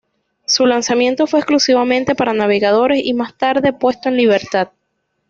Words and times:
Su 0.45 0.65
lanzamiento 0.65 1.27
fue 1.27 1.41
exclusivamente 1.41 2.15
para 2.15 2.33
navegadores 2.33 2.99
y 3.05 3.13
más 3.13 3.37
tarde 3.37 3.71
puesto 3.71 4.09
en 4.09 4.17
libertad. 4.17 4.71